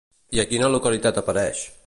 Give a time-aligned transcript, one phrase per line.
[0.37, 1.67] I a quina localitat apareix?